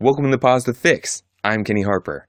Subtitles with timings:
[0.00, 1.22] Welcome to Positive Fix.
[1.44, 2.26] I'm Kenny Harper.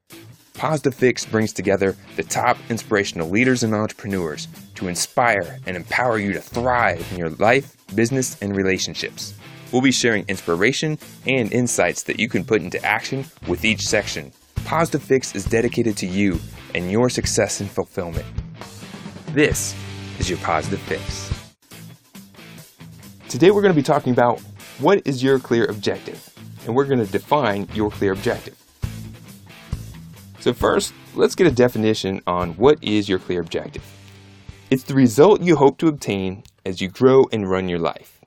[0.54, 6.32] Positive Fix brings together the top inspirational leaders and entrepreneurs to inspire and empower you
[6.34, 9.34] to thrive in your life, business, and relationships.
[9.72, 14.32] We'll be sharing inspiration and insights that you can put into action with each section.
[14.66, 16.40] Positive Fix is dedicated to you
[16.76, 18.28] and your success and fulfillment.
[19.32, 19.76] This
[20.20, 21.34] is your Positive Fix.
[23.28, 24.40] Today we're going to be talking about
[24.78, 26.30] what is your clear objective,
[26.66, 28.62] and we're going to define your clear objective.
[30.40, 33.84] So first, let's get a definition on what is your clear objective.
[34.70, 38.20] It's the result you hope to obtain as you grow and run your life.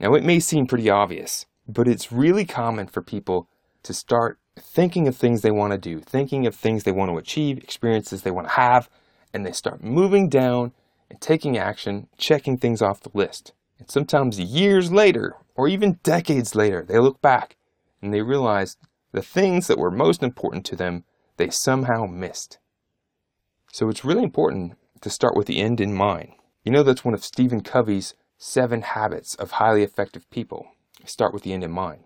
[0.00, 3.48] Now, it may seem pretty obvious, but it's really common for people
[3.84, 7.18] to start thinking of things they want to do, thinking of things they want to
[7.18, 8.88] achieve, experiences they want to have,
[9.32, 10.72] and they start moving down
[11.10, 13.52] and taking action, checking things off the list.
[13.78, 17.56] And sometimes years later, or even decades later, they look back
[18.02, 18.76] and they realize
[19.12, 21.04] the things that were most important to them,
[21.36, 22.58] they somehow missed.
[23.72, 26.32] So it's really important to start with the end in mind.
[26.64, 30.66] You know, that's one of Stephen Covey's seven habits of highly effective people.
[31.04, 32.04] Start with the end in mind.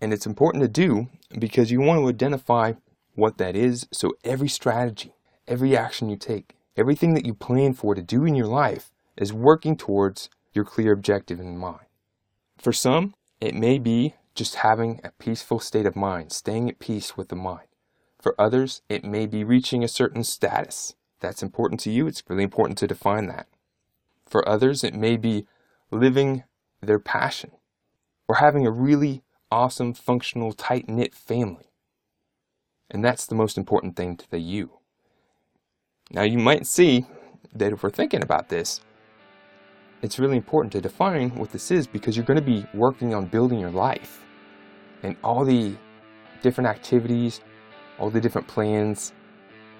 [0.00, 2.72] And it's important to do because you want to identify
[3.14, 5.14] what that is so every strategy,
[5.46, 9.32] every action you take, everything that you plan for to do in your life is
[9.32, 11.86] working towards your clear objective in mind.
[12.60, 17.16] For some, it may be just having a peaceful state of mind, staying at peace
[17.16, 17.68] with the mind.
[18.20, 20.94] For others, it may be reaching a certain status.
[21.20, 22.06] That's important to you.
[22.06, 23.46] It's really important to define that.
[24.26, 25.46] For others, it may be
[25.90, 26.44] living
[26.82, 27.52] their passion
[28.28, 31.72] or having a really awesome, functional, tight knit family.
[32.90, 34.80] And that's the most important thing to the you.
[36.10, 37.06] Now, you might see
[37.54, 38.82] that if we're thinking about this,
[40.02, 43.26] it's really important to define what this is because you're going to be working on
[43.26, 44.24] building your life
[45.02, 45.74] and all the
[46.42, 47.40] different activities,
[47.98, 49.12] all the different plans,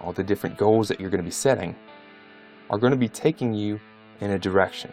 [0.00, 1.74] all the different goals that you're going to be setting
[2.68, 3.80] are going to be taking you
[4.20, 4.92] in a direction.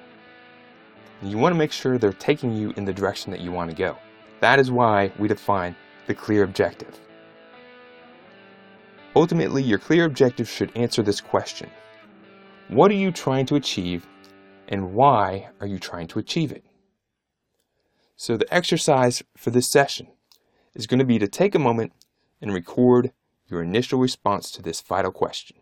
[1.21, 3.69] And you want to make sure they're taking you in the direction that you want
[3.69, 3.97] to go.
[4.39, 6.99] That is why we define the clear objective.
[9.15, 11.69] Ultimately, your clear objective should answer this question
[12.69, 14.05] What are you trying to achieve
[14.67, 16.63] and why are you trying to achieve it?
[18.15, 20.07] So, the exercise for this session
[20.73, 21.93] is going to be to take a moment
[22.41, 23.11] and record
[23.47, 25.57] your initial response to this vital question.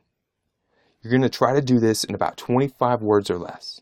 [1.01, 3.81] You're going to try to do this in about 25 words or less.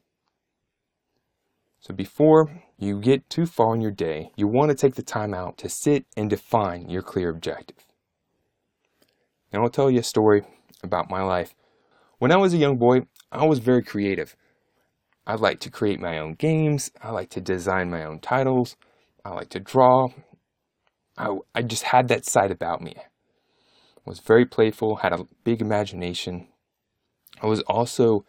[1.80, 5.34] So, before you get too far in your day, you want to take the time
[5.34, 7.86] out to sit and define your clear objective.
[9.52, 10.44] Now, I'll tell you a story
[10.82, 11.54] about my life.
[12.18, 13.02] When I was a young boy,
[13.32, 14.36] I was very creative.
[15.26, 16.92] I like to create my own games.
[17.02, 18.76] I like to design my own titles.
[19.24, 20.10] I like to draw.
[21.18, 22.96] I, I just had that side about me.
[22.98, 26.48] I was very playful, had a big imagination.
[27.42, 28.26] I was also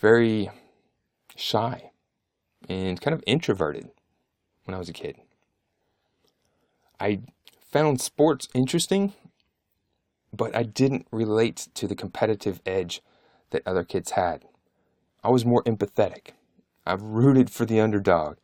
[0.00, 0.50] very
[1.34, 1.90] shy
[2.68, 3.88] and kind of introverted
[4.64, 5.16] when I was a kid.
[7.00, 7.20] I
[7.70, 9.14] found sports interesting,
[10.32, 13.02] but I didn't relate to the competitive edge
[13.50, 14.44] that other kids had.
[15.24, 16.32] I was more empathetic.
[16.86, 18.36] I rooted for the underdog,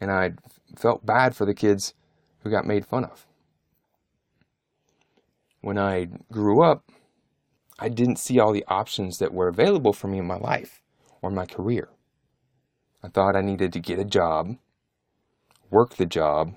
[0.00, 0.32] and I
[0.76, 1.94] felt bad for the kids
[2.40, 3.24] who got made fun of.
[5.60, 6.90] When I grew up,
[7.78, 10.82] I didn't see all the options that were available for me in my life
[11.22, 11.88] or my career.
[13.02, 14.56] I thought I needed to get a job,
[15.70, 16.54] work the job,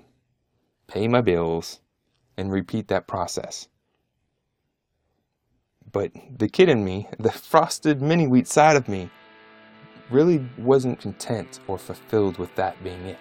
[0.88, 1.80] pay my bills,
[2.36, 3.68] and repeat that process.
[5.92, 9.10] But the kid in me, the frosted mini wheat side of me,
[10.12, 13.18] really wasn't content or fulfilled with that being it.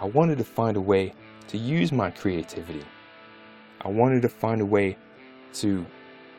[0.00, 1.12] I wanted to find a way
[1.48, 2.84] to use my creativity.
[3.82, 4.96] I wanted to find a way
[5.54, 5.84] to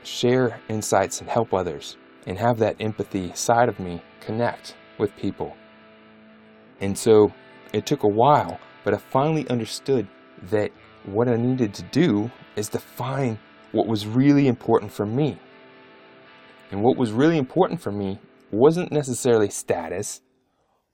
[0.04, 5.56] share insights and help others and have that empathy side of me connect with people.
[6.80, 7.32] And so
[7.74, 10.08] it took a while, but I finally understood
[10.44, 10.72] that
[11.06, 13.38] what I needed to do is define
[13.72, 15.38] what was really important for me.
[16.72, 18.20] And what was really important for me
[18.54, 20.22] wasn't necessarily status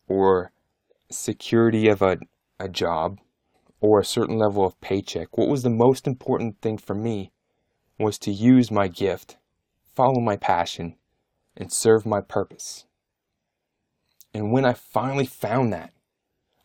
[0.07, 0.51] or
[1.09, 2.17] security of a,
[2.59, 3.19] a job
[3.79, 5.37] or a certain level of paycheck.
[5.37, 7.31] What was the most important thing for me
[7.99, 9.37] was to use my gift,
[9.95, 10.95] follow my passion,
[11.55, 12.85] and serve my purpose.
[14.33, 15.93] And when I finally found that,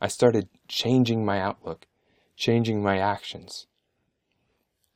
[0.00, 1.86] I started changing my outlook,
[2.36, 3.66] changing my actions,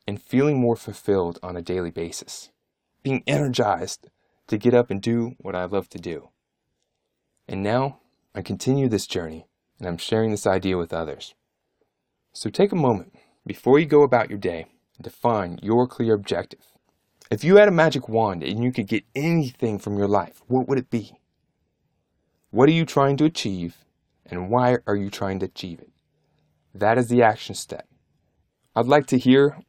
[0.07, 2.51] and feeling more fulfilled on a daily basis,
[3.03, 4.09] being energized
[4.47, 6.29] to get up and do what I love to do.
[7.47, 7.99] And now
[8.35, 9.47] I continue this journey
[9.79, 11.35] and I'm sharing this idea with others.
[12.33, 13.13] So take a moment
[13.47, 14.65] Before you go about your day,
[14.97, 16.59] and define your clear objective.
[17.31, 20.67] If you had a magic wand and you could get anything from your life, what
[20.67, 21.19] would it be?
[22.51, 23.77] What are you trying to achieve
[24.25, 25.91] and why are you trying to achieve it?
[26.73, 27.87] That is the action step.
[28.75, 29.59] I'd like to hear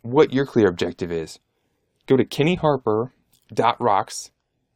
[0.00, 1.38] what your clear objective is.
[2.06, 2.24] Go to
[3.52, 4.30] kennyharper.rocks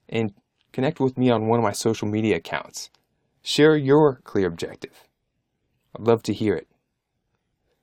[0.09, 0.33] and
[0.73, 2.91] connect with me on one of my social media accounts.
[3.43, 5.09] Share your clear objective.
[5.97, 6.69] I'd love to hear it.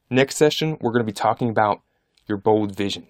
[0.10, 1.82] Next session, we're going to be talking about
[2.28, 3.08] your bold vision.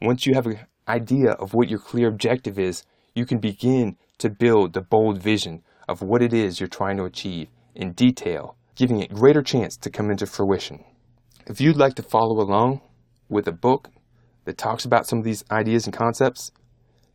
[0.00, 2.84] Once you have an idea of what your clear objective is,
[3.14, 7.04] you can begin to build the bold vision of what it is you're trying to
[7.04, 10.84] achieve in detail, giving it greater chance to come into fruition.
[11.46, 12.80] If you'd like to follow along
[13.28, 13.90] with a book
[14.44, 16.50] that talks about some of these ideas and concepts,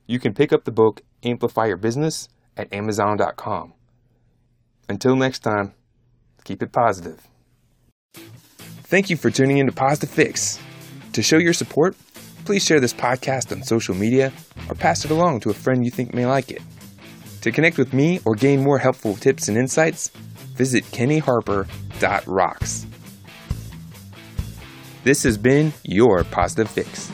[0.06, 3.74] you can pick up the book Amplify Your Business at Amazon.com.
[4.90, 5.74] Until next time,
[6.44, 7.28] keep it positive.
[8.14, 10.60] Thank you for tuning in to Positive Fix.
[11.12, 11.98] To show your support,
[12.46, 14.32] please share this podcast on social media
[14.70, 16.62] or pass it along to a friend you think may like it.
[17.42, 20.08] To connect with me or gain more helpful tips and insights,
[20.56, 22.87] visit kennyharper.rocks.
[25.07, 27.09] This has been your Positive Fix.